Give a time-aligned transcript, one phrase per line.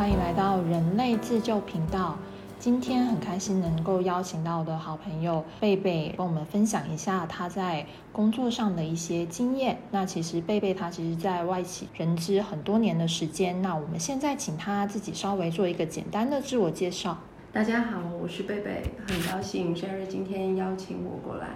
[0.00, 2.16] 欢迎来到人类自救频道。
[2.58, 9.76] 今天很开心能够邀请到我的好朋友贝贝，跟我们分享一下他在工作上的一些经验。
[9.90, 13.60] 那其实贝贝他其实在外企人资很多年的时间。
[13.60, 17.18] 那我们现在请他自己稍微做一个简单的自我介绍。
[17.52, 21.48] 大家好，我是贝贝，很高兴 Sherry 今天邀请我过来。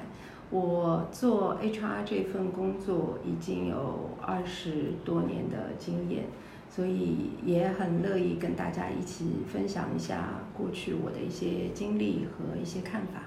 [0.50, 6.25] 我做 HR 这份工作已经有二十多年的经验。
[6.74, 13.22] 所以也很乐意跟大家一起分享一下过去我的一些经历和一些看法。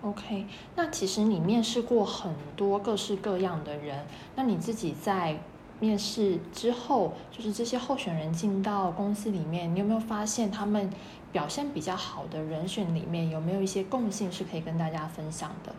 [0.00, 5.38] OK，那其实你面试过很多各式各样的人，那你自己在
[5.78, 10.88] 面试之后，就是这些候选人进到公司里面，你有没有发现他们
[11.32, 15.74] 表现比较好的人选里面有没有一些共性是可以跟大家分享的？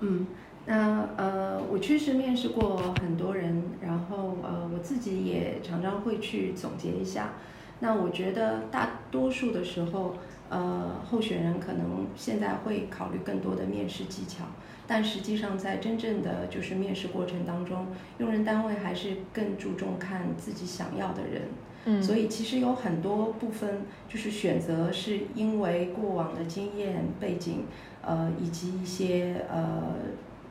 [0.00, 0.26] 嗯。
[0.66, 7.32] 那呃，我确实面试过很多人，然后呃，我自己也常常会去总结一下。
[7.80, 10.14] 那我觉得大多数的时候，
[10.50, 14.44] 呃，候选人可能现在会考虑更多的面试技巧，
[14.86, 17.86] 但实际上在真正的就是面试过程当中，
[18.18, 21.42] 用人单位还是更注重看自己想要的人。
[21.86, 27.64] 嗯，所以其实有很多部分就是选择是因为过往的经验背景，
[28.02, 29.94] 呃，以及一些呃。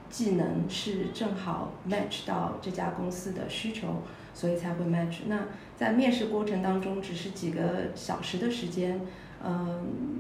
[0.10, 3.88] 技能是正好 match 到这家公司的需求，
[4.34, 5.20] 所以才会 match。
[5.28, 9.00] 那在面试过程当中，只是几个小时的时间，
[9.44, 10.20] 嗯，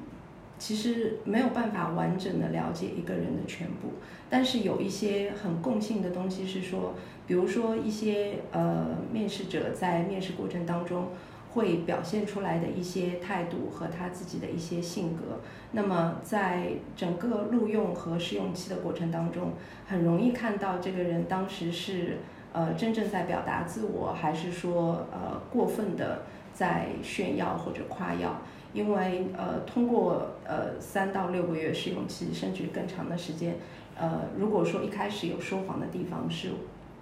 [0.57, 3.93] 其实没有办法完整的了解一个人的全部。
[4.29, 6.93] 但是有一些很共性的东西是说，
[7.25, 11.09] 比如说一些呃面试者在面试过程当中。
[11.51, 15.39] 会表现出来的一些态度和他自己的一些性格，
[15.71, 19.53] 那么在整个录用和试用期的过程当中，
[19.87, 22.17] 很容易看到这个人当时是
[22.53, 28.41] 呃真正在表达自我，还是说呃过分的在炫耀或者夸耀。
[28.71, 33.55] 因为呃通过呃三到六个月试用期，甚至更长的时间，
[33.97, 36.49] 呃如果说一开始有说谎的地方，是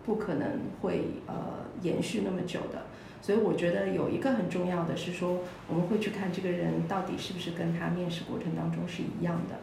[0.06, 0.48] 不可能
[0.82, 1.36] 会呃
[1.82, 2.84] 延续那么久的。
[3.28, 9.56] 所以我觉得有一个很重要的是说，我们会去看这个人到底是不是跟他面试过程当中是一样的。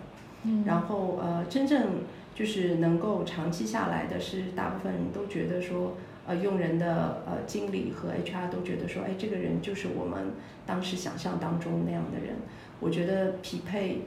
[0.43, 0.65] 嗯。
[0.67, 2.03] 然后呃，真正
[2.35, 10.33] 就是能够长期下来的是，大部分人都觉得说，呃，用人的呃经理和 HR 都觉得说，哎，这个人就是我们
[10.67, 12.37] 当时想象当中那样的人。
[12.81, 14.03] 我觉得匹配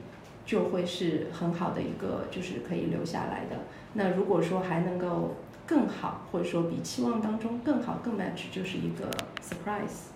[0.46, 3.56] 就会是很好的一个，就是可以留下来的。
[3.94, 5.34] 那如果说还能够。
[5.68, 9.04] 更好，或者说比期望当中更好、更 match，就是一个
[9.48, 10.10] surprise。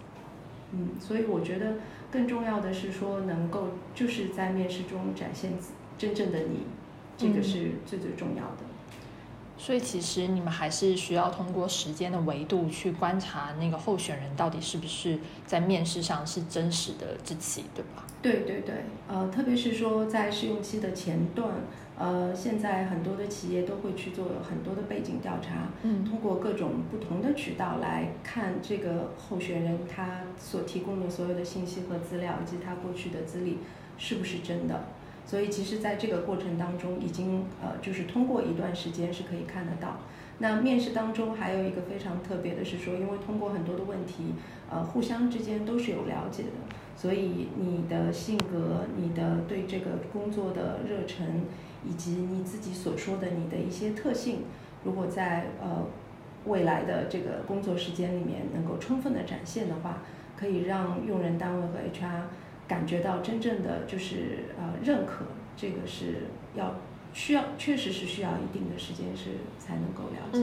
[0.72, 1.75] 嗯，所以我觉得
[2.10, 5.53] 更重要的是说，能够就是在面试中展现
[5.98, 6.66] 真正的你，
[7.16, 8.72] 这个是最最重要的。
[9.65, 18.03] 所以其实你们还是需要通过时间的维度去观察那个候选人到底是不是在面试上是真实的自己，对吧？
[18.21, 18.75] 对对对，
[19.06, 21.49] 呃，特别是说在试用期的前段。
[21.97, 33.59] 呃，现在很多的企业都会去做很多的背景调查，嗯，通过各种不同的渠道来看这个候选人他所提供的所有的信息和资料以及他过去的资历
[33.97, 34.87] 是不是真的。
[35.27, 39.99] 所以其实在这个过程当中，已经呃就是通过一段时间是可以看得到。
[40.38, 44.34] 那面试当中还有一个非常特别的是说，因为通过很多的问题，
[44.71, 51.43] 呃，互相之间都是有了解的，所以你的性格、你的对这个工作的热忱。
[51.84, 54.44] 以及你自己所说的你的一些特性，
[54.84, 55.84] 如果在呃
[56.47, 59.99] 未来的这个工作时间里面能够充分的展现的话，
[60.37, 62.22] 可以让用人单位和 HR
[62.72, 66.75] 感觉到真正的就是呃认可，这个是要
[67.12, 70.38] 需要确实是需要一定的时间是才能够了解。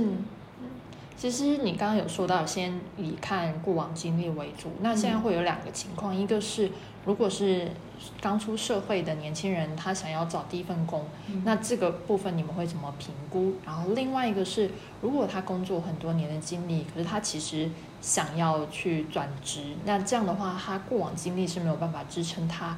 [1.20, 6.72] 其实你刚刚有说到先以看过往经历为主，那现在会有两个情况，一个是
[7.06, 7.70] 如果是。
[8.22, 11.04] 刚出社会的年轻人，他想要找第一份工，
[11.44, 13.56] 那这个部分你们会怎么评估？
[13.66, 14.72] 然后另外一个是，
[15.02, 22.78] 如果他工作很多年的经历，可是他其实想要去转职，那这样的话，他过往经历是没有办法支撑他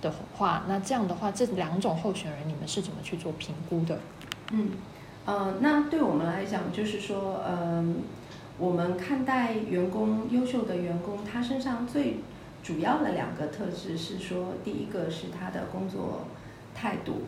[0.00, 3.98] 的话，那这样的话，这两种候选人，你们是怎么去做评估的？
[4.52, 4.70] 嗯，
[5.30, 7.98] 呃，那对我们来讲，就是说，嗯，
[8.58, 12.16] 我们看待员工优秀的员工，他身上最
[12.64, 16.26] 主要的两个特质是说，第一个是他的工作
[16.74, 17.22] 态度，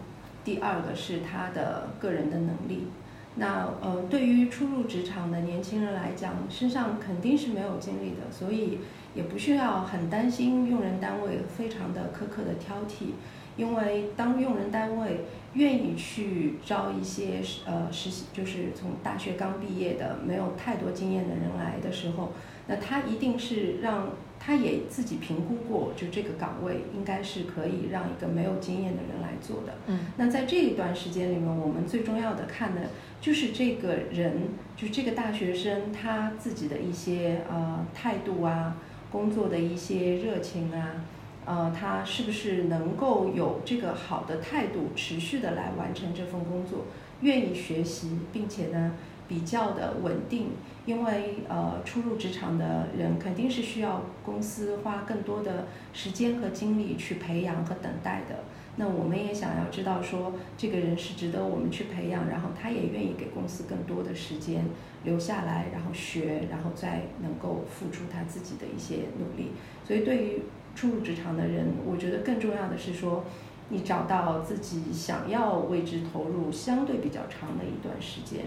[0.44, 2.88] 第二个是他的个人的能力。
[3.37, 8.81] 那呃，对于初入职场的年轻人来讲，身上肯定是没有经历的，所以
[9.14, 13.12] 也不需要很担心用人单位非常的苛刻的挑剔，
[13.56, 22.32] 因为当用人单位愿意去招一些呃实习，就是从大学刚毕业的没有太多经验的人来的时候，
[22.66, 24.10] 那他一定是让
[24.40, 29.75] 他也自己评估过，就这个岗位应该是可以让一个没有经验的人来做的。
[29.87, 32.81] 嗯，那在这一段时间里面，我们最重要的看的
[33.20, 38.76] 就是这个人，就是这个大学生他自己的一些呃态度啊，
[39.12, 41.05] 工作的一些热情啊，
[41.44, 46.84] 呃，他是不是能够有这个好的态度，持续的来完成这份工作，
[47.20, 48.92] 愿意学习，并且呢
[49.26, 50.50] 比较的稳定。
[50.84, 58.40] 因为呃，初入职场的人肯定是需要公司花更多的时间和精力去培养和等待的。
[58.74, 64.64] 那我们也想要知道说，这个人是值得我们去培养，然后他也愿意给公司更多的时间
[65.04, 69.52] 留下来，然后学，然后再能够付出他自己的一些努力。
[69.86, 70.42] 所以对于
[70.74, 73.24] 初入职场的人，我觉得更重要的是说，
[73.69, 78.46] 你找到自己想要为之投入相对比较长的一段时间。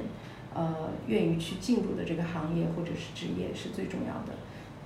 [0.53, 4.33] 呃，愿意去进入的这个行业或者是职业是最重要的，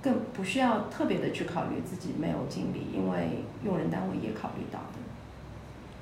[0.02, 4.98] 更不需要特别的去考虑自己没有经历，因为用人单位也考虑到的。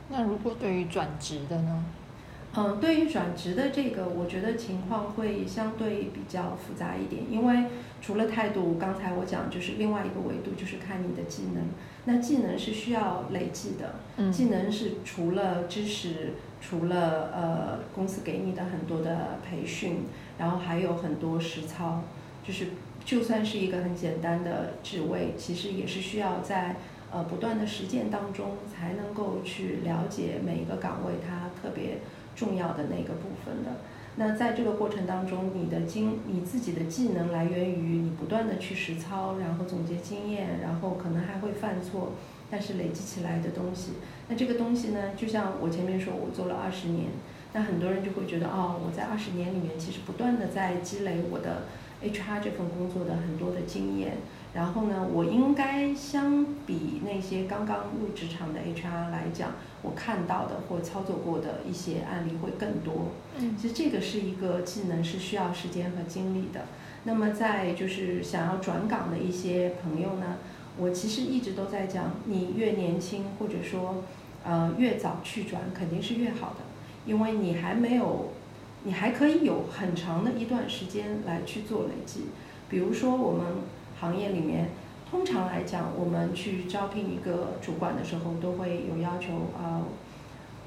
[0.08, 1.84] 那如果对于转职的呢？
[2.54, 7.64] 嗯，对于转职的这个，我觉得情况会相对比较复杂一点，因为
[8.00, 11.64] 除了态度，刚才我讲就是另外一个维度，就是看你的技能。
[12.04, 16.34] 那技能是需要累积的，技能是除了知识。
[16.60, 20.06] 除了呃公司给你的很多的培训，
[20.38, 22.02] 然后还有很多实操，
[22.44, 22.70] 就是
[23.04, 26.74] 就算是一个很简单的职位，其实也是需要在
[27.12, 31.98] 呃不断的实践当中才能够去了解每一个岗位它特别
[32.38, 33.80] 重要的那个部分的。
[34.16, 42.12] 那在这个过程当中，你的经你自己的技能来源于你不断的去实操，然后总结经验，然后可能还会犯错。
[42.50, 43.92] 但是累积起来的东西，
[44.26, 47.08] 那这个东西呢，就像我前面说，我做了二十年，
[47.52, 51.64] 那很多人就会觉得，哦，我在二十年里面其实不断的在积累我的
[52.02, 54.16] HR 这份工作的很多的经验，
[54.54, 59.50] 然后呢，我应该相比那些刚刚入职场的 HR 来讲，
[59.82, 63.12] 我看到的或操作过的一些案例会更多。
[63.38, 66.62] 嗯，其实这个是一个技能，是需要时间和精力的。
[67.04, 70.36] 那么在就是想要转岗的一些朋友呢？
[70.80, 74.04] 我其实一直都在讲，你越年轻，或者说，
[74.44, 76.56] 呃，越早去转，肯定是越好的，
[77.04, 78.30] 因为你还没有，
[78.84, 82.26] 你还可以有很长的一段时间来去做累积。
[82.68, 83.44] 比如说，我们
[83.98, 84.70] 行业里面，
[85.10, 89.82] 通常来讲，我们去招聘一个主管的时候，都会有要求啊，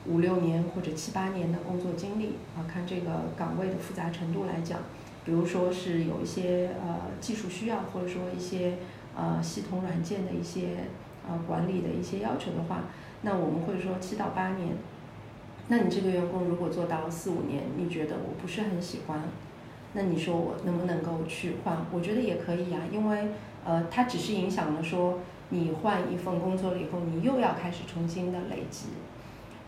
[0.07, 4.79] 五六年或者七八年的工作经历啊，看这个岗位的复杂程度来讲，
[5.23, 8.77] 比如说是有一些呃技术需要，或者说一些。
[9.13, 10.85] 呃，系统软件的一些
[11.27, 12.85] 呃管理的一些要求的话，
[13.23, 14.69] 那我们会说七到八年。
[15.67, 19.19] 那你这个员工如果做到四五年，你觉得我不是很喜欢，
[19.91, 21.85] 那你说我能不能够去换？
[21.91, 23.27] 我觉得也可以啊，因为
[23.65, 25.19] 呃，它只是影响了说
[25.49, 28.87] 你换一份工作了以后，你又要开始重新的累积。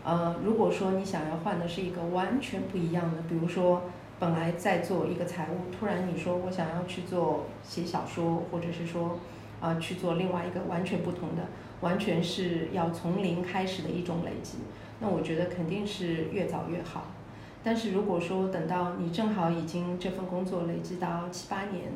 [0.04, 3.84] 呃，如果说你想要换的是一个完全不一样的，比如说。
[4.20, 9.20] 本来在做一个财务，突然你说我想要去做写小说，或者是说，
[9.60, 11.48] 啊去做另外一个完全不同的，
[11.82, 14.60] 完全是要从零开始的一种累积，
[15.02, 17.08] 那我觉得肯定是越早越好。
[17.66, 21.92] 但是如果说等到你正好已经这份工作累积到七八年，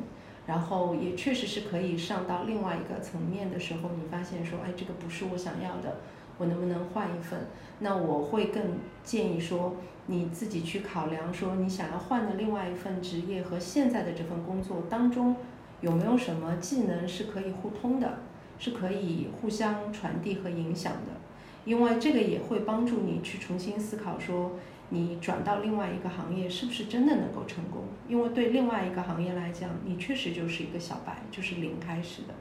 [0.48, 5.98] 然后也确实是可以上到另外一个层面的时候，你发现说，哎，这个不是我想要的，
[6.38, 7.46] 我能不能换一份？
[7.78, 8.62] 那我会更
[9.04, 9.76] 建议说。
[10.10, 15.36] 你自己去考量，说你想要换的另外一份职业和现在的这份工作当中，
[15.82, 18.20] 有没有什么技能是可以互通的，
[18.58, 21.20] 是可以互相传递和影响的？
[21.66, 24.52] 因为这个也会帮助你去重新思考，说
[24.90, 27.84] 你转到另外一个行业是不是真的能够成功？
[28.08, 32.34] 因为对另外一个行业来讲，你确实就是一个小白，就是零开始的。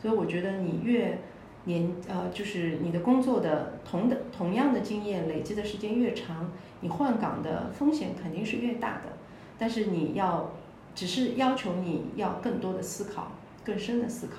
[0.00, 1.18] 所以我觉得你越
[1.64, 6.50] 年呃，就是你的工作的同的同样的经验累积的时间越长。
[6.80, 9.12] 你换岗的风险肯定是越大的，
[9.58, 10.52] 但是你要
[10.94, 13.32] 只是要求你要更多的思考，
[13.62, 14.36] 更深的思考。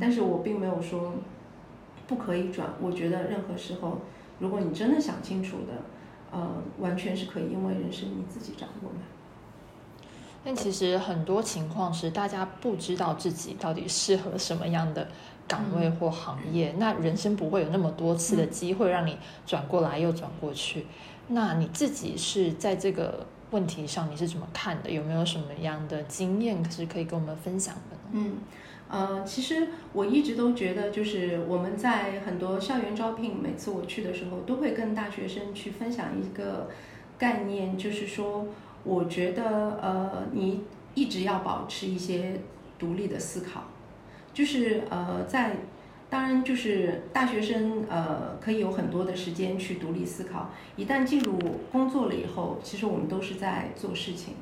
[0.00, 1.14] 但是我并没有说
[2.08, 4.00] 不可以转，我觉得任何时候，
[4.40, 5.82] 如果你真的想清楚的，
[6.30, 9.00] 呃，完全是可以，因为人生你自己掌握嘛。
[10.44, 15.08] 但其实很多情况是大家不知道自己到底适合什么样的
[15.46, 20.86] 岗位或行业，那人生不会有那么多次的机会让你转过来又转过去。
[21.28, 24.90] 那你自己是在这个问题上你是怎么看的？
[24.90, 28.02] 有没有什么样的经验是可以跟我们分享的呢？
[28.12, 28.36] 嗯，
[28.90, 36.70] 呃，其实我一直都觉得，就是我们在很多校园招聘，每次我去的时候，都会跟大学生去分享一个
[37.18, 38.46] 概念，就是说，
[38.84, 40.62] 我觉得呃，你
[40.94, 42.40] 一直要保持一些
[42.78, 43.64] 独立的思考，
[44.32, 45.56] 就是呃，在
[46.08, 51.38] 当然就是大学生呃可以有很多的时间去独立思考，一旦进入
[51.70, 54.32] 工作了以后，其实我们都是在做事情，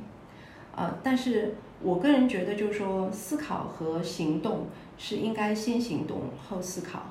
[0.77, 1.57] 呃，但是。
[1.83, 7.03] 我个人觉得，就是说，思考和行动是应该先行动后思考。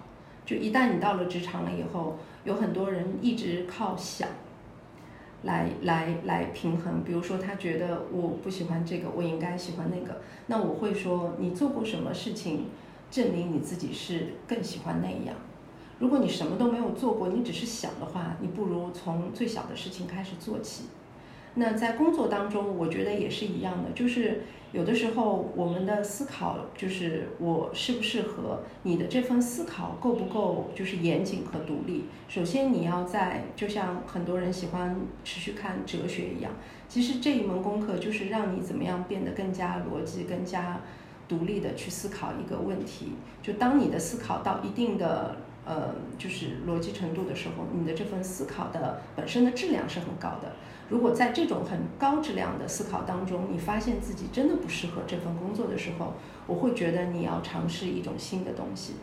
[0.43, 4.27] 就一旦你到了职场了以后，有很多人一直靠想
[5.43, 7.03] 来来来平衡。
[7.03, 10.19] 比如说，他觉得我不喜欢这个，我应该喜欢那个。
[10.47, 12.65] 那我会说，你做过什么事情
[13.11, 15.35] 证明你自己是更喜欢那样？
[15.99, 20.85] 如果你什么都没有做过，你只是想的话，你不如从最小的事情开始做起。
[21.55, 24.43] 那在工作当中，我觉得也是一样的，就是
[24.73, 32.05] 有的时候我们的思考，就是我适不适合你的这份思考够不够，就是严谨和独立。
[32.27, 36.51] 首先你要在，就像很多人喜欢持续看哲学一样，
[36.89, 40.81] 其实这一门功课就是让你怎么样变得更加逻辑、更加
[41.27, 43.13] 独立的去思考一个问题。
[43.41, 50.53] 就当你的思考到一定的呃，就是逻辑程度的时候，你的这份思考的本身的质量是很高的。
[50.87, 56.13] 如果在这种很高质量的思考当中，你发现自己真的不适合这份工作的时候，
[56.45, 58.93] 我会觉得你要尝试一种新的东西。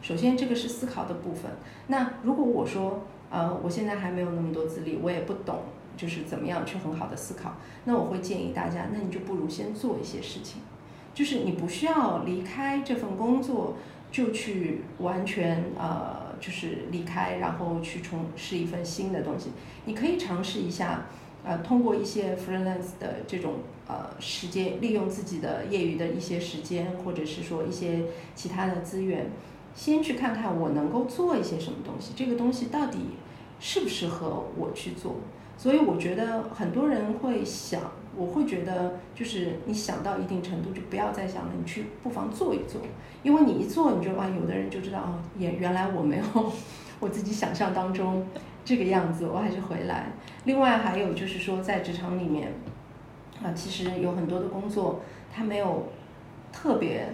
[0.00, 1.50] 首先，这个是思考的部分。
[1.88, 5.62] 那如果我说，呃，我现在还没有那么多资历，我也不懂，
[5.96, 10.62] 就是怎么样去很好的思考，那我会建议大家，那你就不如先做一些事情，
[11.12, 13.74] 就是你不需要离开这份工作
[14.12, 19.50] 就去完全呃，就是离开，然后去从事一份新的东西，
[19.86, 21.06] 你可以尝试一下。
[21.44, 23.54] 呃，通过一些 freelance 的这种
[23.88, 28.04] 呃时间，利用自己的业余的一些时间，或者是说一些
[28.36, 29.28] 其他的资源，
[29.74, 32.98] 先去看看我能够做一些什么东西，这个东西到底
[33.58, 35.16] 适不适合我去做。
[35.58, 42.80] 所以我觉得很多人会想，我会觉得就是你想到一定程度就不要再想了，你去不妨做一做，
[43.22, 46.24] 因为你一做，你就啊，有的人就知道哦，也原来我没有
[47.00, 48.26] 我自己想象当中。
[48.64, 50.12] 这个样子，我还是回来。
[50.44, 52.52] 另外还有就是说，在职场里面，
[53.42, 55.00] 啊，其实有很多的工作，
[55.34, 55.88] 它没有
[56.52, 57.08] 特别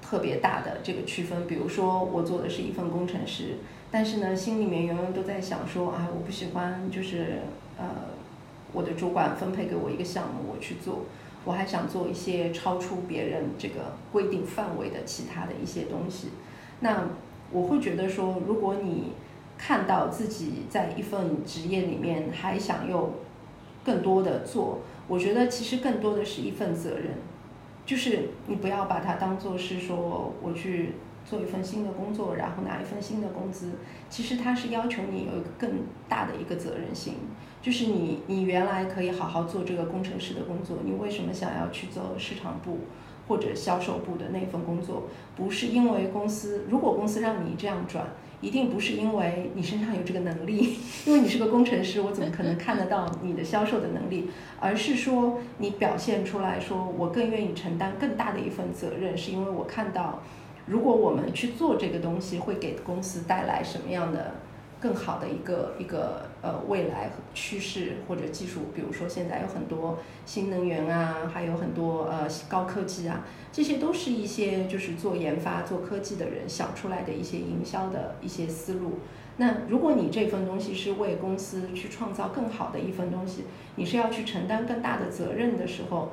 [0.00, 1.46] 特别大的这个区分。
[1.46, 3.56] 比如说，我做的是一份工程师，
[3.90, 7.40] 但是呢，心里面永远都在想说，啊，我不喜欢，就是
[7.76, 7.84] 呃，
[8.74, 11.06] 我的主管分配给我一个项目，我去做，
[11.46, 16.28] 我还想做一些超出别人这个规定范围的其他的一些东西。
[16.80, 17.08] 那
[17.50, 19.12] 我会觉得说，如果你
[19.56, 23.14] 看到自己在一份职业里面还想有
[23.84, 27.14] 更多的做，我觉得其实更多的是一份责任，
[27.86, 33.72] 就是你不要把它当做是说我去做一份新的工作，然后拿一份新的工资，
[34.10, 35.70] 其实它是要求你有一个更
[36.08, 37.14] 大的一个责任心，
[37.64, 42.80] 就是你你原来可以好好做这个工程师的工作，你为什么想要去做市场部
[43.26, 45.04] 或者销售部的那份工作？
[45.34, 48.06] 不是因为公司，如果公司让你这样转。
[48.40, 54.28] 一定不是因为你身上有这个能力， 因为你是个工程师，我怎么可能看得到你的销售的能力？
[54.60, 60.20] 而是说你表现出来说，我更愿意承担更大的一份责任，是因为我看到，
[60.66, 64.34] 如果我们去做这个东西，会给公司带来什么样的？
[64.84, 78.98] 更好的一个一个呃未来趋势或者技术，比如说现在有很多新能源啊，还有很多呃高科技啊，这些都是一些就是做研发做科技的人想出来的一些营销的一些思路。
[79.38, 83.44] 那如果你这份东西是为公司去创造更好的一份东西，
[83.76, 86.10] 你是要去承担更大的责任的时候，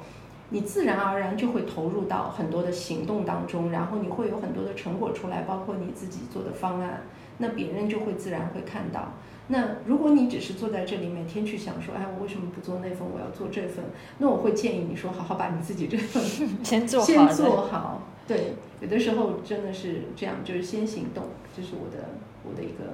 [0.51, 7.01] 你自然而然就会投入到很多的行动当中，然后你会有很多的成果出来，包括你自己做的方案。
[7.41, 9.11] 那别人就会自然会看到。
[9.47, 13.83] 那如果你只是坐在这里每天去想说，哎，我为什么不做那份，我要做这份？
[14.19, 16.23] 那我会建议你说，好好把你自己这份
[16.63, 17.05] 先做好。
[17.05, 18.03] 先做好。
[18.25, 21.25] 对，有的时候真的是这样，就是先行动。
[21.53, 22.05] 这是我的
[22.47, 22.93] 我的一个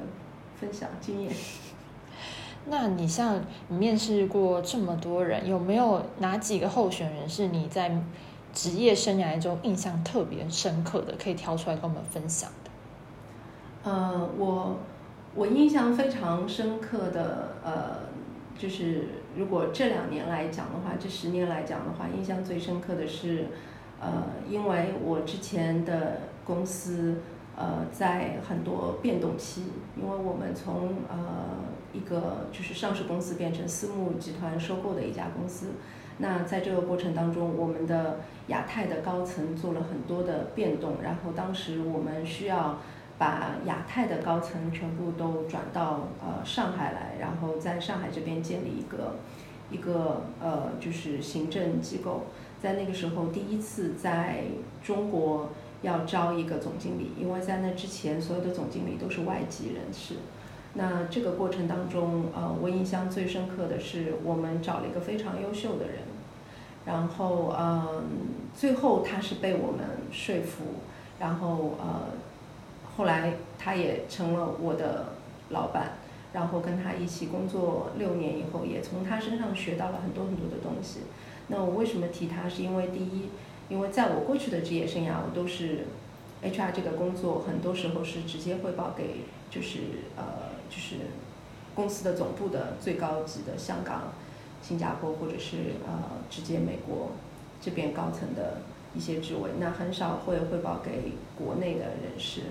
[0.60, 1.32] 分享经验。
[2.70, 8.02] 那你像你面试过这么多人，有没有哪几个候选人是你在
[8.52, 12.50] 职业生涯中印象特别深刻的，可以挑出来跟我们分享？
[13.84, 14.80] 呃，我
[15.36, 18.10] 我印象非常深刻的，呃，
[18.58, 23.48] 就是如果这两年来讲的话，这十年来讲的话，印象最深刻的是，
[24.02, 27.18] 呃，因为我之前的公司，
[27.56, 29.64] 呃，在很多变动期，
[29.96, 31.18] 因为我们从呃
[31.94, 35.68] 一个就是上市公司变成私募集团收购的一家公司，
[36.18, 42.80] 那在这个过程当中，我们的亚太的高层做了很多的变动，然后当时我们需要
[43.18, 49.16] 把亚太的高层全部都转到呃上海来，然后在上海这边建立一个
[49.72, 52.26] 一个呃就是行政机构。
[52.62, 54.46] 在那个时候，第一次在
[54.84, 55.50] 中国
[55.84, 60.16] 要招一个总经理，因为在那之前所有的总经理都是外籍人士。
[60.74, 66.00] 那这个过程当中，呃，我印象最深刻的是我们找了一个非常优秀的人，
[66.86, 68.06] 然后嗯，
[68.56, 70.64] 最后他是被我们说服，
[71.20, 72.10] 然后呃，
[72.98, 75.14] 后来他也成了我的
[75.50, 75.98] 老板，
[76.34, 81.02] 然后跟他一起工作六年以后，也从他身上学到了很多很多的东西。
[81.48, 82.50] 那我为什么提他？
[82.50, 83.30] 是因为第一，
[83.70, 85.86] 因为在我过去的职业生涯，我都是
[86.44, 89.80] HR 这个工作，很多时候是直接汇报给就是
[90.16, 90.24] 呃
[90.68, 90.96] 就是
[91.76, 94.12] 公司的总部的最高级的香港、
[94.62, 97.12] 新加坡或者是呃直接美国
[97.62, 98.62] 这边高层的
[98.96, 102.42] 一些职位，那很少会汇报给国内的人士。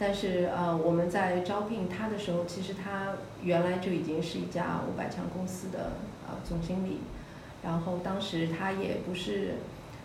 [0.00, 5.92] 但是呃我们在招聘他的时候，其实他原来就已经是一家五百强公司的
[6.26, 7.00] 呃总经理。
[7.62, 9.56] 然后当时他也不是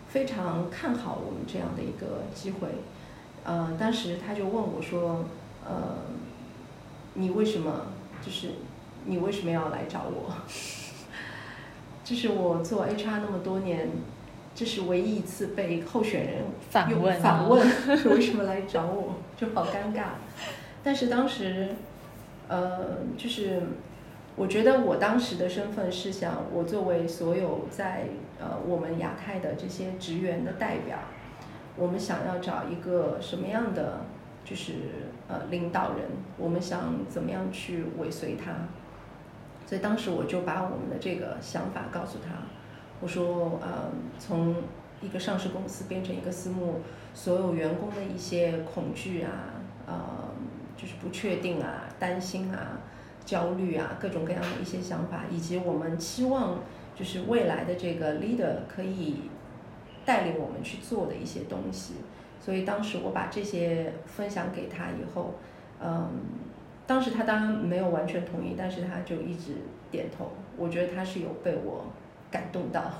[0.08, 2.68] 非常看好我们这样的一个机会，
[3.44, 5.24] 呃，当时他就问我说，
[5.64, 6.00] 呃，
[7.14, 7.86] 你为什么
[8.22, 8.50] 就是
[9.06, 10.30] 你为什么要来找我？
[12.04, 13.88] 这是我做 HR 那么多年，
[14.56, 17.64] 这是唯一一次被候选人反问反问
[18.06, 20.06] 为什么来找我，就好尴尬。
[20.82, 21.68] 但是当时，
[22.48, 23.62] 呃，就是。
[24.38, 28.04] 我觉得我当时的身份是想，我作为所有在
[28.38, 30.98] 呃我们亚太的这些职员的代表，
[31.74, 34.00] 我们想要找一个什么样的
[34.44, 34.74] 就是
[35.26, 38.52] 呃领导人，我们想怎么样去尾随他，
[39.64, 42.34] 所以当时我就把我们的这个想法告诉他，
[43.00, 44.54] 我说呃从
[45.00, 46.80] 一个上市公司变成一个私募，
[47.14, 49.30] 所有员工的一些恐惧啊，
[49.86, 49.94] 呃
[50.76, 52.78] 就是不确定啊，担心啊。
[53.24, 56.60] 焦虑啊，各种各样的一些想法，以及我们期望
[56.94, 59.22] 就是未来的这个 leader 可以
[60.04, 61.94] 带领我们去做的一些东西。
[62.40, 65.34] 所以当时我把这些分享给他以后，
[65.82, 66.08] 嗯，
[66.86, 69.54] 当时他当然没有完全同意，但是他就一直
[69.90, 70.30] 点头。
[70.56, 71.84] 我觉得他是有被我
[72.36, 72.82] 感动到。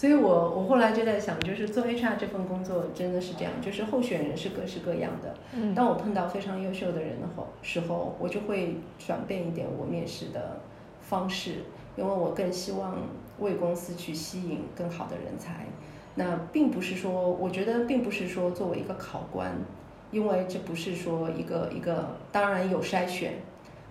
[0.00, 5.34] 所以，我我后来就在想，就是做 HR 这份工作真的是这样，就是候选人是各式各样的。
[5.52, 10.58] 嗯，当我碰到非常优秀的人的后时候，我就会转变一点我面试的
[11.02, 11.56] 方式，
[11.96, 12.96] 因为我更希望
[13.40, 15.66] 为公司去吸引更好的人才。
[16.14, 19.52] 那并不是说，我觉得并不是说作为一个考官，
[20.10, 23.34] 因为这不是说一个一个，当然有筛选，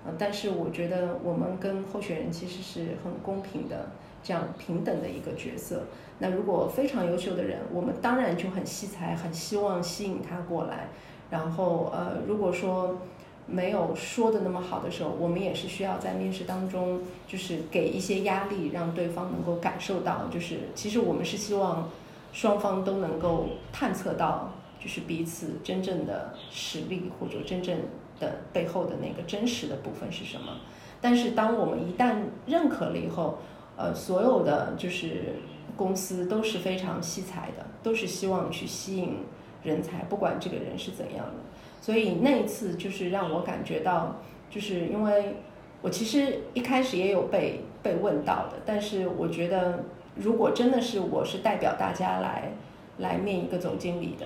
[0.03, 3.91] 呃，但是我觉得我们跟候选人其实是很公平的。
[4.23, 5.83] 这样平等的一个角色，
[6.19, 10.89] 那如果非常优秀的人，我们当然就很惜才，很希望吸引他过来。
[11.29, 12.97] 然后，呃，如果说
[13.45, 21.89] 没有说的那么好的时候，我们也是需要在面试当中，就是给一些压力，让对方能够感受到，就是其实我们是希望
[22.33, 27.77] 双方都能够探测到，就是彼此真正的实力或者真正
[28.19, 30.57] 的背后的那个真实的部分是什么。
[31.01, 33.37] 但是，当我们一旦认可了以后，
[33.79, 35.35] 呃，所有的就是
[35.77, 39.19] 公司都是非常惜才的，都是希望去吸引
[39.63, 41.35] 人才，不管这个人是怎样的。
[41.81, 44.17] 所以那一次就是让我感觉到，
[44.49, 45.37] 就是因为
[45.81, 52.51] 我其实一开始也有被被问到的，但是我觉得如果真的是我是代表大家来
[52.97, 54.25] 来面一个总经理的，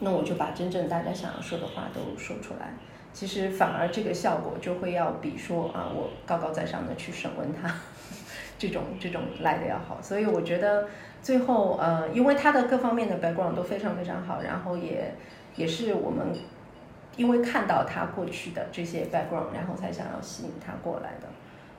[0.00, 2.74] 那我就把真正大家想要说的话都说出来。
[3.12, 7.72] 其实反而这个效果就会要比说啊我高高在上的去审问他。
[8.60, 10.86] 这种这种来的要好，所以我觉得
[11.22, 15.14] 最后呃，因为他的各方面的 background 都非常非常好，然后也
[15.56, 16.26] 也是我们
[17.16, 21.28] 因为看到他过去的这些 background，然后才想要吸引他过来的，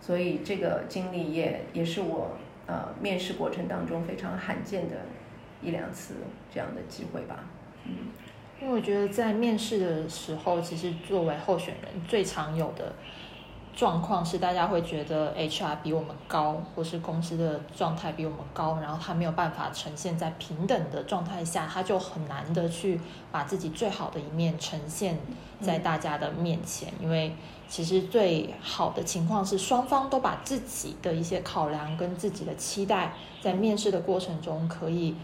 [0.02, 2.32] 所以这个经历也也是我
[2.66, 4.96] 呃面试过程当中非常罕见的
[5.62, 6.16] 一两次
[6.52, 7.46] 这样的机会吧。
[7.86, 7.94] 嗯，
[8.60, 12.92] 因为我觉得在面试的时候，其实作为候选人最常有的。
[13.76, 23.00] 状况是大家会觉得 HR 比我们高，或是公司的状态比我们高，然后他没有办法呈现在平等的状态下，他就很难的去
[23.32, 25.18] 把自己最好的一面呈现
[25.62, 26.94] 在大家的面前。
[27.02, 27.36] 因为
[27.68, 35.16] 其实最好的情况是双方都把自己的一些考量跟自己的期待，在面试的过程中可以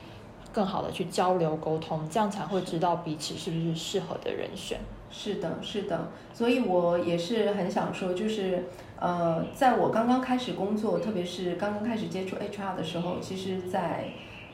[0.54, 4.80] 更好的去交流沟通，这样才会知道彼此是不是适合的人选。
[5.10, 8.66] 是的，是的，所以我也是很想说，就是
[9.00, 14.06] 呃，在我刚刚开始工作，特别是刚刚开始接触 HR 的时候，其实，在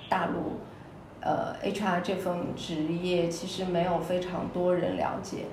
[0.07, 0.59] 大陆，
[1.21, 5.45] 呃，HR 这份职业其实没有非常多人了解。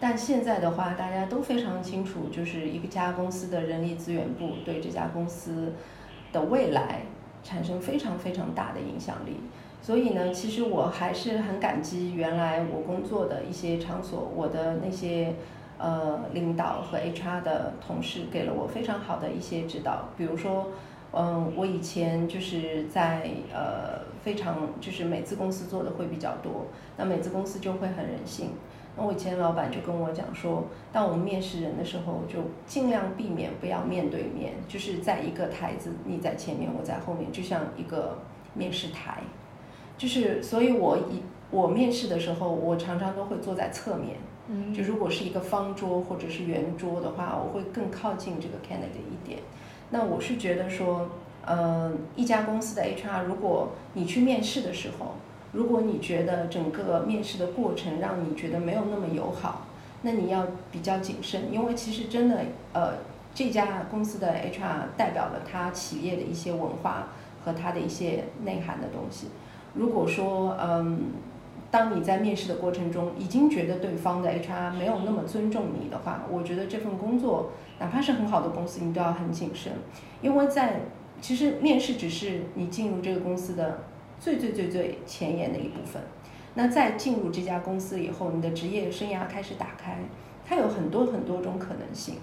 [0.00, 5.72] 但现在的话，大家都非常清楚，就是一家公司的人力资源部对这家公司
[6.32, 7.02] 的未来
[7.42, 9.36] 产生非常非常大的影响力。
[9.80, 15.34] 所以呢，其实我还是很感激原来我工作的一些场所，我的那些
[15.78, 20.10] 呃领导和 HR 的同事给了我非常好的一些指导。
[20.16, 20.66] 比如说，
[21.12, 26.66] 嗯，我以前就是在呃非常就是美资公司做的会比较多，
[26.98, 28.50] 那美资公司就会很人性。
[28.94, 38.18] 那我以前老板就跟我讲说，当我们面试人的时候，就尽量避免不要面对面，就是在一个台子，你在前面，我在后面，就像一个
[38.52, 39.22] 面试台。
[39.98, 44.16] 就是，所以我一我面试的时候，我常常都会坐在侧面。
[44.50, 49.40] 嗯，就如果是一个方桌或者是圆桌的话，我会更靠近这个 candidate 一点。
[49.90, 51.10] 那我是觉得说，
[51.44, 55.16] 呃，一家公司的 HR，如果你去面试的时候，
[55.52, 59.66] 如果你觉得整个面试的过程让你觉得没有那么友好，
[60.02, 62.40] 那你要比较谨慎，因为其实真的，
[62.72, 62.94] 呃，
[63.34, 67.08] 这家公司的 HR 代表了他企业的一些文化
[67.44, 69.28] 和他的一些内涵的东西。
[69.78, 70.98] 如果说，嗯，
[71.70, 79.72] 当你在面试的过程中已经觉得对方的 HR 没有那么尊重你的话，我觉得这份工作哪怕是很好的公司，你都要很谨慎，
[80.20, 80.80] 因为在
[81.20, 83.84] 其实面试只是你进入这个公司的
[84.18, 86.02] 最最最最前沿的一部分。
[86.54, 89.98] 那在进入这家公司以后，你的职业生涯开始打开，
[90.44, 92.16] 它有很多很多种可能性。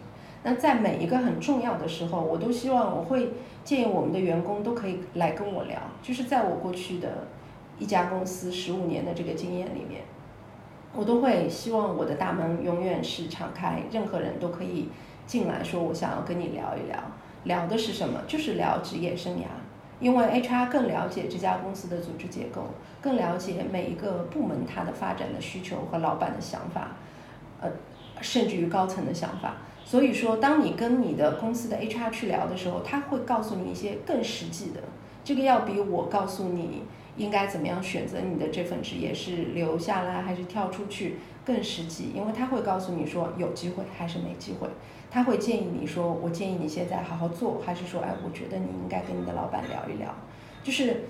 [0.43, 3.31] 那在每一个很重要的时候，我都希望我会
[3.63, 7.27] 建议我们的员工都可以来跟我聊，就是在我过去的
[7.77, 10.01] 一家公司十五年的这个经验里面，
[10.93, 14.89] 我都会希望我的大门永远是敞开，任何人都可以
[15.27, 16.97] 进来说，我想要跟你聊一聊，
[17.43, 18.21] 聊的是什么？
[18.27, 19.45] 就是聊职业生涯，
[19.99, 22.67] 因为 HR 更了解这家公司的组织结构，
[23.01, 26.91] 更了解每一个部门它的发展的需求和老板的想法，
[27.59, 27.69] 呃，
[28.21, 29.55] 甚至于高层的想法。
[29.83, 34.79] 所以说，当你跟你的公司的 HR 去聊的时候，他会告诉你一些更实际的。
[35.23, 36.83] 这个要比我告诉你
[37.17, 44.67] 应该怎么样选择你的这份职业是留下来还是跳出去更实际，因为他会告诉你说有机会还是没机会。
[45.11, 50.13] 他会建议你说，我建议你现在好好做，还是说，哎，我觉得你应该跟你的老板聊一聊。
[50.61, 51.05] 就是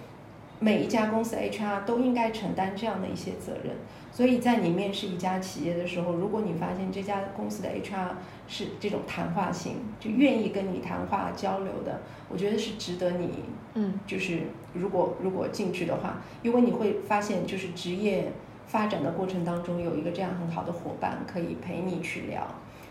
[0.59, 3.75] 每一家公司 HR 都应该承担这样的一些责任。
[4.11, 8.11] 所以在你面试一家企业的时候，如果你发现这家公司的 HR
[8.47, 13.29] 是这种谈话型，就愿意跟你谈话交流的，我觉得是值得你，
[13.73, 14.41] 嗯，就是
[14.73, 18.31] 如果如果进去的话，因为你会发现，就是职业
[18.67, 22.47] 发展的过程当中有一个这样很好的伙伴可以陪你去聊。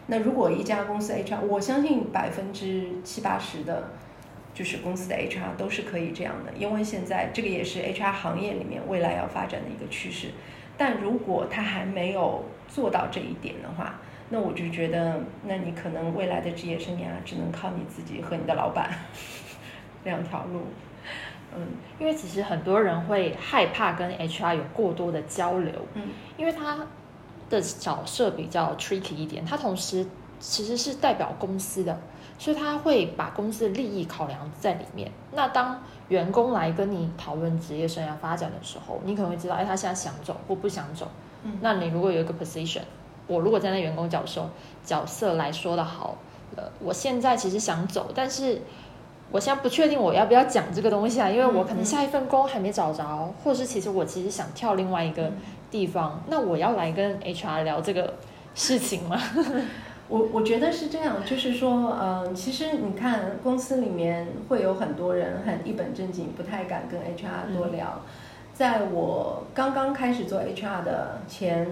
[0.07, 3.91] 那如果一家公司 HR，我相信百分之七八十的，
[4.53, 10.29] 就是公司的 HR 都是可以这样的，因为现在这个也是 HR 行业里面未来要发展的一个趋势。
[10.77, 18.91] 但如果他还没有做到这一点的话，那我就觉得，那你可能未来的职业生涯只能靠你自己和你的老板
[20.05, 20.63] 两条路。
[21.57, 21.67] 嗯，
[22.01, 26.03] 因为其实很多人会害怕跟 HR 有过多的交流，嗯，
[26.37, 26.87] 因为他
[27.49, 30.07] 的角色比较 tricky 一点，他同时
[30.41, 32.01] 其实是代表公司的。
[32.37, 35.09] 所以他会把公司的利益考量在里面。
[35.35, 41.09] 那当员工来跟你讨论职业生涯发展的时候，你可能会知道，哎，他现在想走或不想走。
[41.45, 42.83] 嗯，那你如果有一个 position，
[43.27, 44.49] 我如果站在员工角色
[44.85, 46.17] 角色来说的好，
[46.57, 48.61] 呃，我现在其实想走，但是
[49.31, 55.33] 我现在不确定我要不要讲这个东西啊，因为我可能下一份工还没找着，或者是其实我其实想跳另外一个
[55.71, 58.15] 地方，那我要来跟 HR 聊这个
[58.55, 59.21] 事情吗？
[60.07, 68.03] 我我觉得是这样，就是说，嗯，其实你看公司里面会有很多人很一本正经，不太敢跟 HR 多聊。
[68.53, 71.67] 在我刚刚开始做 HR 的前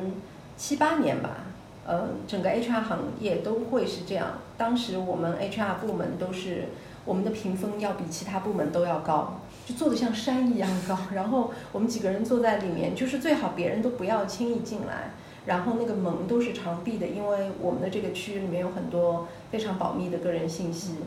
[0.57, 1.41] 七八年吧，
[1.87, 4.38] 呃，整个 HR 行业都会是这样。
[4.57, 6.66] 当时我们 HR 部门都是
[7.05, 10.97] 我们的评分要比其他部门都要高，就做的像山一样高。
[11.12, 15.11] 然后我们几个人坐在里面，就是最好别人都不要轻易进来。
[15.45, 20.99] 然后那个门都是常闭的，因为我们的这个区域里面有很多非常保密的个人信息。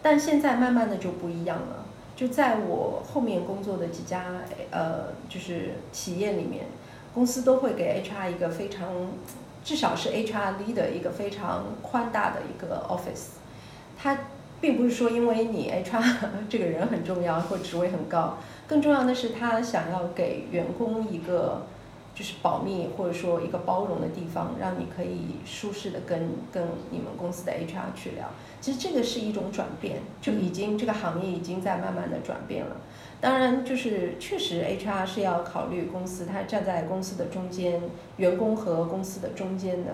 [0.00, 4.26] 但现在慢慢的就不一样了，就在我后面工作的几家
[4.70, 6.66] 呃，就是企业里面，
[7.12, 8.86] 公司都会给 HR 一个非常，
[9.64, 13.38] 至少是 HR leader 一个非常宽大的一个 office。
[13.98, 14.16] 它
[14.60, 16.04] 并不是说因为你 HR
[16.48, 21.66] 这个人很重要或职位很高，更重要的是他想要给员工一个。
[22.16, 28.30] 就是保密或者说一个包容的地方，让你可以舒适的跟跟你们公司的 HR 去聊。
[28.60, 32.76] 其实这个是一种转变，就已经这个行业已经在慢慢的转变了。
[33.24, 37.80] 当然，就是确实 HR 是要考虑公司，他站在公司的中间，
[38.18, 39.92] 员工和公司的中间的，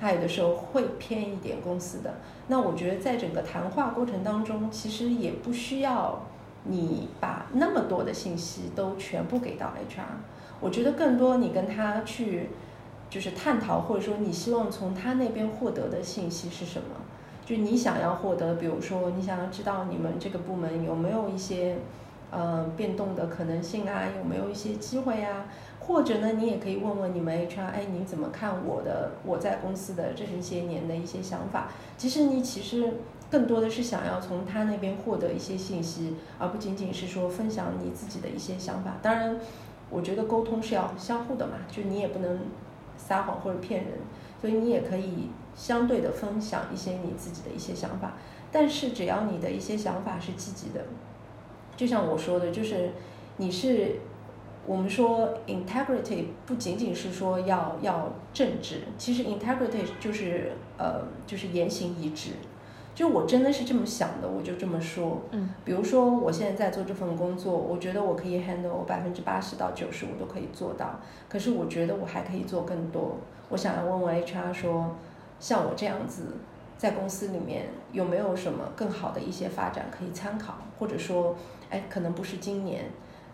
[0.00, 2.14] 他有的时候会偏一点公司的。
[2.48, 6.26] 那我觉得在整个谈话过程当中，其实也不需要
[6.64, 10.02] 你把那么多的信息都全部给到 HR。
[10.58, 12.50] 我觉得更多你跟他去
[13.08, 16.96] 就是探讨，或者说你希望从他那边获得的信息是什么？
[17.46, 21.76] 就你想要获得，比如说你想要知道你们这个部门有没有一些
[22.32, 25.46] 呃变动的可能性啊，有没有一些机会啊？
[25.78, 31.68] 或者呢，你也可以问问你们 HR，哎，你怎么看我的我在公司的这一些年的一些想法？
[31.96, 32.94] 其实你其实
[33.30, 38.96] 更多的是想要从他那边获得一些信息，而不仅仅是说分享你自己的一些想法。
[39.00, 39.38] 当然。
[39.94, 42.38] 我觉得沟通是要相互的嘛，就你也不能
[42.96, 43.92] 撒谎或者骗人，
[44.40, 48.14] 所以你也可以相对的分享一些你自己的一些想法，
[48.50, 50.82] 但是只要你的一些想法是积极的，
[51.76, 52.90] 就像我说的，就是
[53.38, 53.96] 你是
[54.66, 62.32] 我们说 integrity 不仅仅是说要要正直，其实 integrity 就是呃就是言行一致。
[62.94, 65.22] 就我真的是这么想的，我就这么说。
[65.30, 71.00] 嗯，比如说我现在在做这份工作，我觉得我可以 handle 百分之八十到九十，我都可以做到。
[71.26, 73.16] 可是我觉得我还可以做更多。
[73.48, 74.94] 我想要问问 HR 说，
[75.40, 76.36] 像我这样子，
[76.76, 80.58] 在公司里面有没有什么更好的一些发展可以参考？
[80.78, 81.34] 或者说，
[81.72, 82.84] 哎，可能不是今年，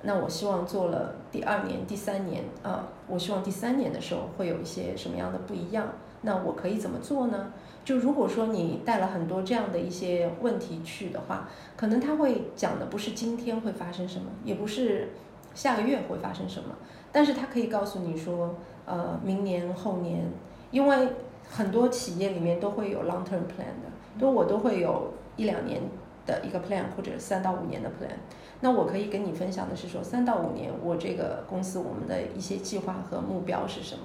[0.03, 5.88] 那我希望做了第二年、第三年，啊，我希望第三年的时候会有一些什么样的不一样？
[6.22, 7.53] 那我可以怎么做呢？
[7.85, 15.11] 就如果说你带了很多这样的一些问题去的话，可能他会讲的不是今天会发生什么，也不是
[15.55, 16.77] 下个月会发生什么，
[17.11, 18.55] 但是他可以告诉你说，
[18.87, 20.24] 呃，明年后年，
[20.70, 21.09] 因为
[21.48, 25.81] 很多企业里面都会有 long term plan 的，都我都会有一两年
[26.28, 28.14] 的一个 plan 或者三到五年的 plan，
[28.60, 34.02] 那我可以跟你分享的是说，三到五年我这个公司我们的一些计划和目标是什么，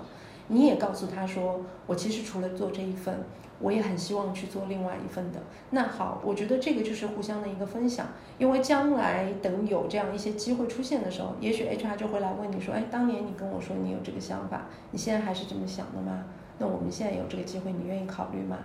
[0.47, 3.23] 你也告诉他说，我其实除了做这一份。
[3.59, 5.39] 我也很希望去做另外一份的。
[5.69, 8.07] 那好，我觉得这个就是互相的一个分享，
[8.37, 16.25] 因为将来等有这样一些机会出现的时候，也许 HR 就会来问你说：“哎，当年你跟我说你有这个想法，你现在还是这么想的吗？
[16.57, 18.57] 那我们现在有这个机会，你愿意考虑吗？”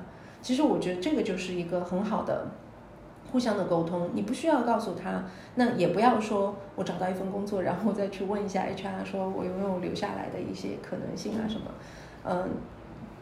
[0.42, 2.48] 其实我觉得这个就是一个很好的
[3.30, 4.10] 互相的沟通。
[4.14, 11.70] 你不需要告诉他，那也不要说我找到一份工作，然后再去问一下 HR 说我有没有留下来的一些可能性啊什么？
[12.24, 12.48] 嗯，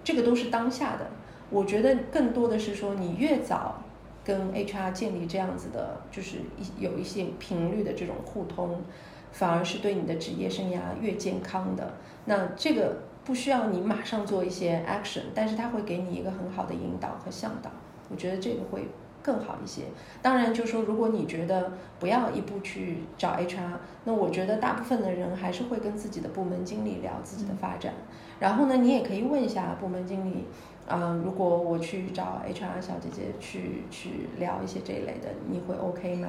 [0.03, 1.07] 这个都是当下的。
[1.51, 3.83] 我觉得更多的是说，你越早
[4.25, 8.83] 跟 HR 建立这样子的，就是一有一些频率的这种互通，
[9.31, 11.95] 反而是对你的职业生涯越健康的。
[12.25, 17.71] 那这个不需要你马上做一些 action，但是它会给你一个很好的引导和向导。
[18.11, 18.89] 我觉得这个会
[19.27, 19.83] 更好一些。
[20.23, 23.73] 当然，就是说如果你觉得不要一步去找 HR，
[24.05, 27.93] 那我觉得大部分的人还是会跟自己的部门经理聊自己的发展。
[28.39, 30.45] 然后呢，你也可以问一下部门经理。
[30.89, 36.29] 嗯，如果我去找 HR 小姐姐去去聊一些这一类的，你会 OK 吗？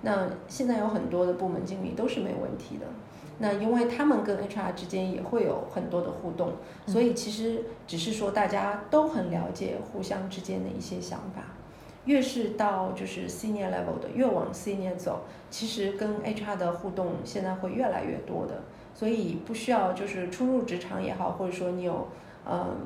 [0.00, 2.86] 那现在有很多的部门经理都是没问题的。
[3.42, 6.52] 那因为他们跟 HR 之间也会有很多的互动，
[6.86, 11.42] 所以其实只是说大家都很了解互相之间的一些想法。
[12.04, 18.62] 越是到就是 senior level 的，越往 senior 走，其实跟 HR 的互动现在会越来越多的。
[18.94, 22.08] 所以不需要就是初入职场也好，或者说你有
[22.48, 22.76] 嗯。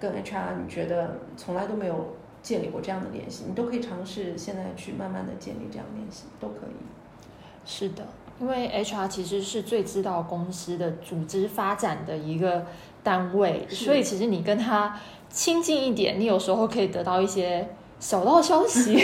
[0.00, 7.66] 跟 HR，你觉得从来都没有建立过这样的联系，你都可以尝试现在去慢慢的建立这样联系，都可以。
[7.66, 8.06] 是的，
[8.40, 12.64] 因为 HR 其实是最知道公司的组织发展的一个
[13.02, 17.68] 单位，所以其实你跟他亲近一点，你有时候可以得到一些。
[18.00, 18.96] 小道消息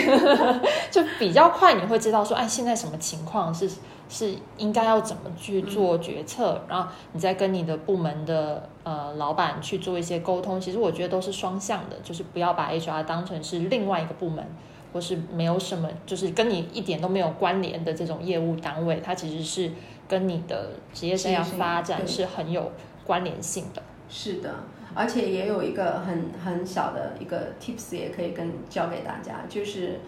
[0.89, 3.69] 就比较快，你会知道说，哎，现在什么情况是
[4.07, 10.61] 是应该要怎么去做决策，然后你再跟你的部门的呃老板去做一些沟通。
[10.61, 14.45] 其实我觉得都是双向的，就是不要把 HR 当成是另外一个部门，
[14.93, 19.71] 或是没有什么，就是跟你一点都没有关联的这种业务单位，它其实是
[20.07, 22.71] 跟你的职业生涯发展是很有
[23.05, 23.81] 关联性的。
[24.07, 24.53] 是的。
[24.95, 29.99] 而且也有一个很很小的一个 tips，也可以跟教给大家，就是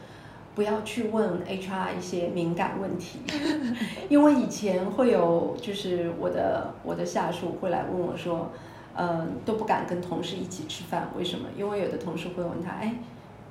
[0.56, 3.20] 不要去问 HR 一些敏感问题，
[4.10, 8.52] 因为以前会有，就是我的我的下属会来问我说，
[8.96, 11.48] 嗯，都不敢跟同事一起吃饭，为什么？
[11.58, 12.96] 因为有的同事会问他，哎，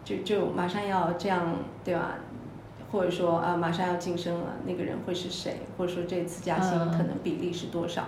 [0.04, 2.14] 就就马上要这样，对吧？
[2.92, 5.60] 或者说啊，马上要晋升了，那个人会是谁？
[5.76, 8.04] 或者说这次加薪可能比例是多少？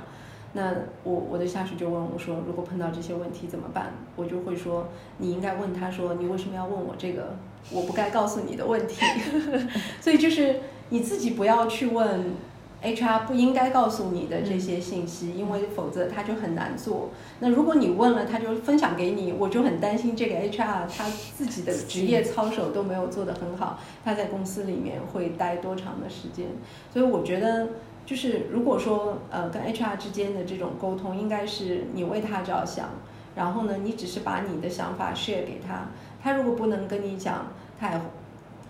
[0.52, 0.72] 那
[1.04, 3.92] 我我的下属就问我说，如果碰到这些问题怎么办？
[4.16, 7.36] 我就会说，你应该问他说，你为什么要问我这个
[7.70, 9.04] 我不该告诉你的问题？
[10.00, 12.36] 所以就是你自己不要去问。
[12.80, 17.10] HR 不应该告诉你的这些信息，因为否则他就很难做。
[17.40, 21.04] 那如果你问了，他就分享给你，我就很担心这个 HR 他
[21.36, 26.46] 自己的职业操守都没有做得很好，他在公司里面会待多长的时间？
[26.92, 27.66] 所以我觉得，
[28.08, 32.88] 就是如果说呃跟 HR 之间的这种沟通，应该是你为他着想，
[33.36, 35.90] 然后呢，你只是把你的想法 share 给他，
[36.22, 38.00] 他如果不能跟你讲，他也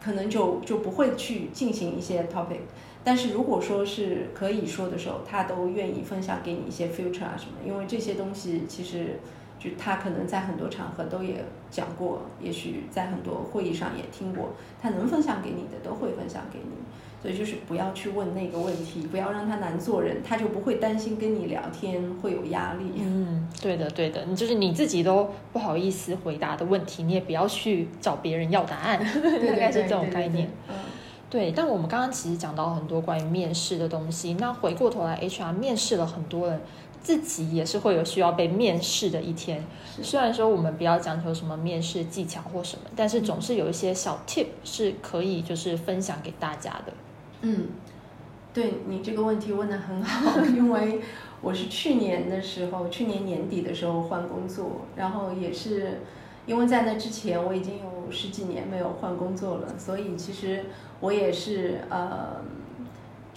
[0.03, 2.62] 可能就就不会去进行一些 topic。
[3.05, 9.20] 但是如果说是可以说的时候，他都愿意分享给你一些 future 啊什么，因为这些东西其实
[9.59, 16.77] 就他可能在很多场合都也讲过，也许在很多会议上也听过，他能分享给你的都会分享给你，
[17.21, 22.85] 所以就是不要去问那个问题，不要让他难做人，他就不会担心跟你聊天会有压力。
[23.01, 30.49] 嗯，对的对的，你就是你自己都不好意思回答的问题，你也不要去找别人要答案， 大概是这种概念。
[30.68, 30.75] 嗯。
[31.31, 34.33] 对，但我们刚刚其实讲到很多关于面试的东西。
[34.40, 36.59] 那回过头来，HR 面试了很多人，
[37.09, 39.64] 自己也是会有需要被面试的一天。
[40.03, 46.92] 虽然说我们不要讲求什么面试技巧或什么，但是总是有一些小 tip 是可以就是分享给大家的。
[47.40, 47.68] 嗯，
[48.53, 51.01] 对你这个问题问的很好，因为
[51.40, 56.03] 我是去年的时候， 去年年底的时候换工作，然后也是。
[56.47, 60.64] 因为在那之前我已经有十几年没有换工作了，所以其实
[60.99, 62.42] 我也是呃，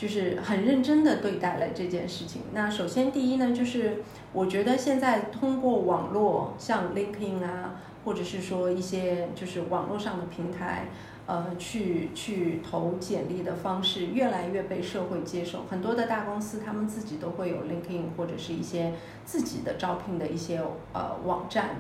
[0.02, 2.42] 就是很认真的对待了这件事情。
[2.54, 4.02] 那首先第一呢，就是
[4.34, 10.88] 我觉得现在通过网络，像 LinkedIn 啊，或者是说一些就是网络上的平台，
[11.28, 15.66] 呃，去去投简历的方式越来越被社会接受。
[15.70, 20.60] 很多的大公司他们自己都会有 LinkedIn 或者是一些自己的招聘的一些
[20.94, 21.76] 呃网站。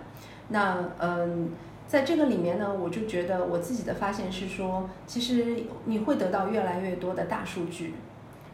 [0.49, 1.49] 那嗯，
[1.87, 7.95] 在这个里面呢，我就觉得我自己的发现是说，其实你会得到越来越多的大数据，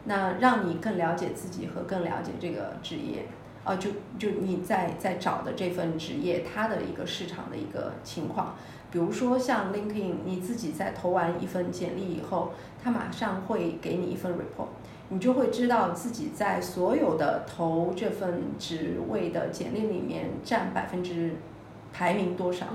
[0.08, 3.26] 那让你更了解自己和更了解这个职业，
[3.62, 8.56] 啊，就就你在在找的这份职业它的一个市场的一个情况，
[8.90, 14.68] 比如说像 LinkedIn，你自己在投完一份简历以后，它马上会给你一份 report，
[15.10, 21.36] 你就会知道自己在所有的投这份职位的简历里面占百分之。
[21.90, 22.66] 排名多少？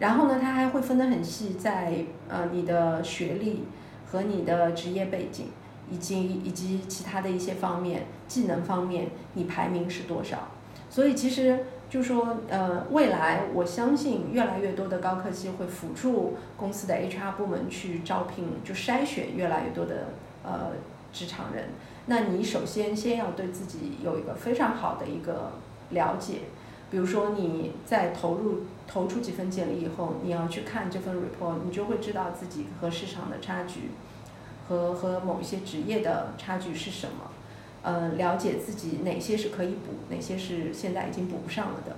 [0.00, 3.62] 然后呢，它还会分得很细，在呃你的学历
[4.04, 5.46] 和你的职业背景，
[5.90, 10.48] 以及以及其他的一些方面，技能方面，你排名是多少？
[10.88, 20.08] 所以其实就说，呃，未来我相信越来越多的高科技会辅助公司的 HR 部门去招聘，就筛选越来越多的
[20.44, 20.72] 呃
[21.12, 21.70] 职场人。
[22.06, 25.52] 那你首先先要对自己有一个非常好的一个
[25.90, 26.40] 了解。
[26.90, 33.92] 比如说你在投入投出几份简历以后，你要去看这份 report，你就会知道自己和市场的差距，
[34.68, 37.30] 和和某一些职业的差距是什么，
[37.82, 41.96] 呃，了解自己哪些是可以补，哪些是现在已经补不上了的，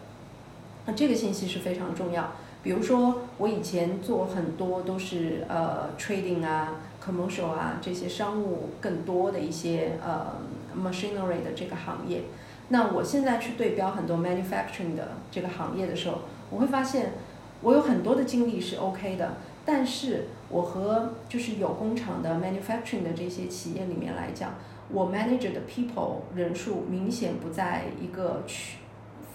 [0.86, 2.32] 那这个信息是非常重要。
[2.62, 10.36] 比如说我以前做很多都是呃 trading 啊，commercial 啊这些商务更多的一些呃
[10.74, 12.22] machinery 的这个行业。
[12.70, 17.12] 那我现在去对标很多 manufacturing 的这个行业的时候，我会发现
[17.60, 24.54] 我有很多的经历是 OK 的，但是我和就是有工厂的 manufacturing 的这些企业里面来讲，
[24.90, 28.78] 我 manager 的 people 人数明显不在一个区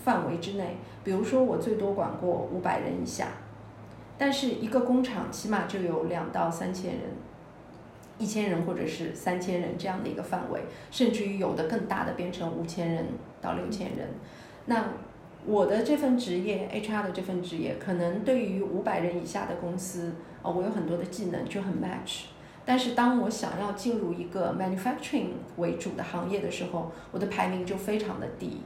[0.03, 0.77] 范围之内。
[1.03, 3.29] 比如说我最多管过五百人以下，
[4.17, 7.01] 但是一个工厂起码就有两到三千人。
[8.19, 10.59] 一千人或者是三千人这样的一个范围，
[10.91, 13.05] 甚至于有的更大的变成五千人
[13.41, 14.09] 到六千人。
[14.65, 14.83] 那
[15.45, 22.25] 我的这份职业，HR 的这份职业，可能对于五百人以下的公司，呃，我有很多的技能就很 match。
[22.65, 28.61] 但是当我想要进入一个 manufacturing 为主的行业的时候，我的排名就非常的低。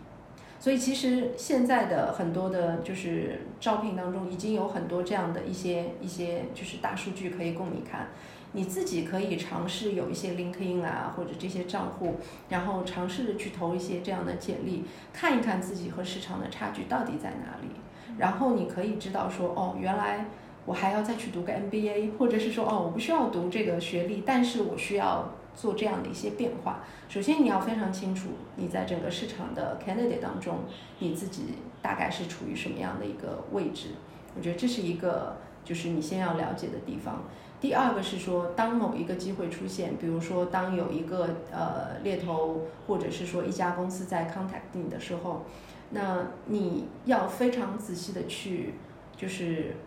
[0.59, 8.07] 所以其实现在的很多的，就是招聘当中已经有很多这样的一些一些就是大数据可以供你看。
[8.53, 12.15] 你自己可以尝试有一些 LinkedIn 啊，或者这些账户，
[12.49, 17.69] 然后尝试着去投一些这样的简历，看一看自己和市场的差距到底在哪里。
[18.17, 20.27] 然后你可以知道说，哦，原来
[20.65, 26.83] 我还要再去读个 MBA，或者是说，哦，我不需要读这个学历，但是我需要做这样的一些变化。
[27.09, 30.59] 首先你要非常清楚，你在整个市场的 candidate 当中，
[30.99, 33.87] 你自己大概是处于什么样的一个位置。
[34.35, 37.23] 我觉得这是一个，就是你先要了解的地方。
[37.63, 45.43] 第二个是说，当某一个机会出现，比如说当有一个呃猎头或者是说一家公司在 contact 你的时候，
[45.91, 48.73] 那你要非常仔细的去
[49.15, 49.77] 就是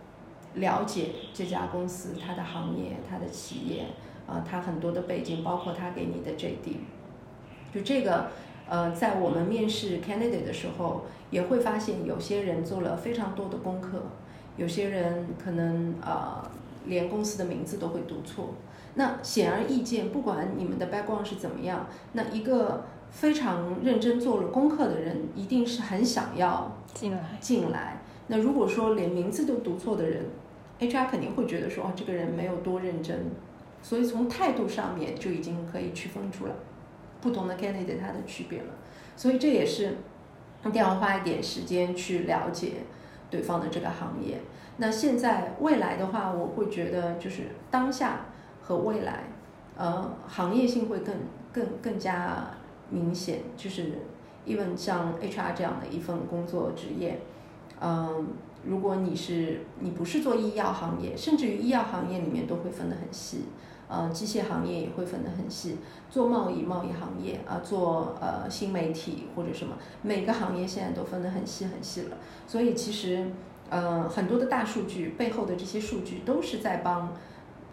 [0.55, 3.89] 了解这家公司它的行业、它的企业
[4.27, 6.79] 啊，它很多的背景，包括它给你的 JD。
[7.75, 8.29] 就这个
[8.71, 14.05] 呃，在我们面试 candidate 的时候，也会发现有些人做了非常多的功课，
[14.57, 16.43] 有些人可能呃。
[16.87, 18.55] 连公司的名字都会读错，
[18.95, 28.03] 那显而易见，不管你们的 background 是怎么样，那一个非常认真做了功课的人，一定是很想要进来进来。
[28.29, 30.25] 那如果说连名字都读错的人
[30.81, 33.31] ，HR 肯定会觉得说，哦，这个人没有多认真。
[33.83, 36.53] 所以从态度上面就已经可以区分出来
[37.21, 38.67] 不同的 candidate 它的区别了。
[39.17, 39.99] 所以这也是
[40.67, 42.73] 一定要花一点时间去了解
[43.31, 44.41] 对方的这个行业。
[44.79, 48.27] 那现在未来的话，我会觉得就是当下
[48.63, 49.25] 和未来，
[49.77, 51.15] 呃，行业性会更
[51.53, 52.51] 更更加
[52.91, 53.41] 明显。
[53.57, 53.93] 就是
[54.47, 57.21] even 像 HR 这样的一份工作职业，
[57.81, 58.29] 嗯，
[58.65, 63.45] 如果你是你不是做医药行业，甚至于医药行业里面都会分得很细，
[63.89, 65.79] 呃，机械行业也会分得很细，
[66.11, 72.17] 做贸易贸易行业啊，做呃新媒体或者什么，每个行业现在都分得很细很细了。
[72.47, 73.31] 所以其实。
[73.69, 77.13] 呃，很多的大数据背后的这些数据都是在帮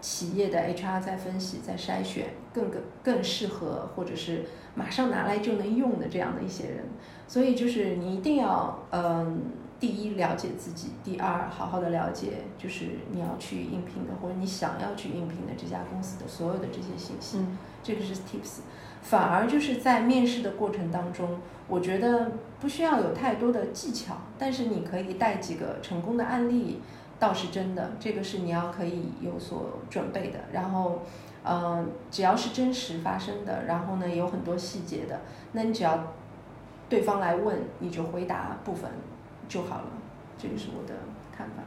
[0.02, 4.44] 企业的 HR 在分析、在筛选更更更适合或者是
[4.74, 6.86] 马上拿来就能用的这样的一些人。
[7.28, 9.40] 所以就是你一定要，嗯，
[9.84, 17.40] 第一了解自己，第二好好的了解就是你要去应聘的或者你想要去应聘的这家公司的所有的这些信息。
[17.84, 18.62] 这个是 Tips。
[19.02, 22.32] 反而就是在面试的过程当中，我觉得
[22.62, 26.80] 不需要有太多的技巧，但是你可以带几个成功的案例，
[27.20, 30.40] 倒是真的，这个是你要可以有所准备的。
[30.54, 31.02] 然后，
[31.44, 35.20] 嗯，只要是真实发生的，然后呢有很多细节的，
[35.52, 36.14] 那你只要
[36.88, 38.90] 对方来问，你就回答部分
[39.48, 39.88] 就好了。
[40.38, 40.94] 这个是我的
[41.36, 41.64] 看法。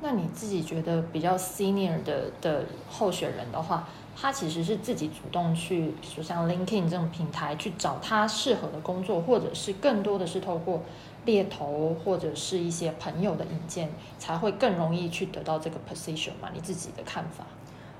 [0.00, 3.88] 那你自己觉得比较 senior 的的候选人的话？
[4.20, 10.82] 他其实是自己主动去，就像 LinkedIn 这种平台去找他适合的工作，或者是更多的是透过
[11.24, 13.88] 猎头或者是一些朋友的引荐，
[14.18, 16.48] 才会更容易去得到这个 position 嘛？
[16.52, 17.44] 你自己的看法？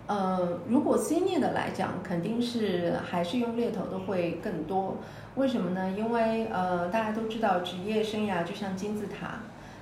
[0.08, 4.96] 呃，如果 senior 的来讲，肯定是还是用猎头的会更多。
[5.36, 5.94] 为什么呢？
[5.96, 9.40] 因为呃，大家都知道职业生涯就像金字塔，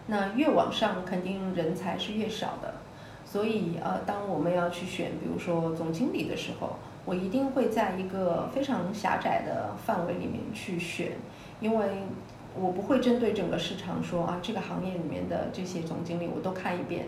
[0.09, 2.75] 那越往上肯定人才是越少的。
[3.25, 11.13] 所以，呃，当我们要去选，比如说总经理的时候，我一定会在一个非常狭窄的范围里面去选，
[11.61, 11.87] 因为
[12.59, 17.07] 我不会针对整个市场说啊，这个行业里面的这些总经理我都看一遍，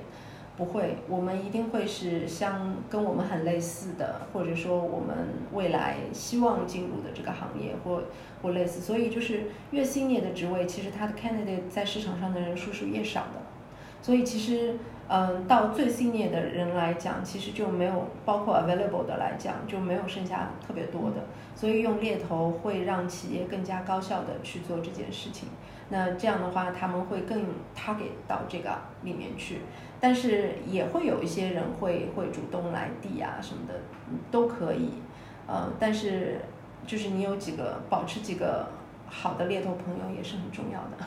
[0.58, 5.16] 不会，我们一定会是相跟我们很类似的，或者说我们
[5.54, 8.02] 未来希望进入的这个行业或
[8.42, 13.40] 或类似，所以就是越 senior 的职位，其实它的 candidate 在市场上的人数是越少的，
[14.02, 14.74] 所以其实。
[15.10, 21.24] 嗯，到最信业的人来讲，其实就没有包括 available 的来讲，就没有剩下特别多的。
[21.54, 25.48] 所以用猎头会让企业更加高效的去做这件事情。
[25.88, 27.40] 那这样的话，他们会更
[27.74, 29.60] target 到这个里面去。
[29.98, 33.80] 但是也会有一些人会会主动来递啊什么的，
[34.30, 34.90] 都可以。
[35.46, 36.42] 呃，但是
[36.86, 38.68] 就是你有几个保持几个
[39.08, 41.06] 好的猎头朋友也是很重要的。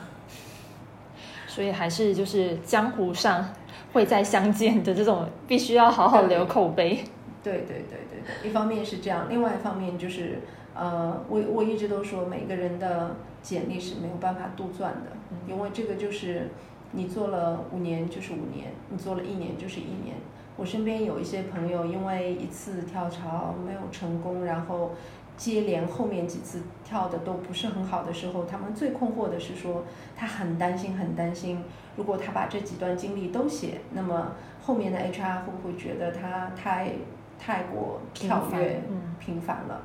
[1.46, 3.46] 所以还是就是江湖上。
[3.92, 7.04] 会再相见的这种，必须要好好留口碑。
[7.42, 10.40] 对对对对对，一方面是这样，另外一方面就是，
[10.74, 15.12] 呃，我我一直都说，每个人的简历是没有办法杜撰的，
[15.46, 16.50] 因为这个就是
[16.92, 20.16] 你做了五年就是五年，你做了一年就是一年。
[20.56, 24.90] 我身边有一些朋友，因为一次跳槽没有成功，然后。
[25.34, 29.82] 接连后面几次跳的都不是很好的时候，他们最困惑的是说，
[30.14, 31.64] 他很担心，很担心，
[31.96, 36.92] 如果他把这几段经历都写，那么后面的 HR 会不会觉得他太
[37.38, 38.82] 太过跳跃、
[39.18, 39.82] 频繁了？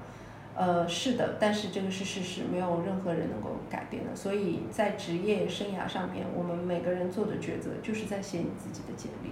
[0.55, 4.15] 呃，是的，但是这个是事实，没有任何人能够改变的。
[4.15, 9.31] 所以在职业生涯上面，我们每个人做的抉择，就是在写你自己的简历。